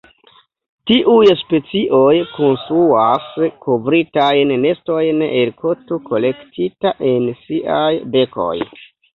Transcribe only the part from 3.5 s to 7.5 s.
kovritajn nestojn el koto kolektita en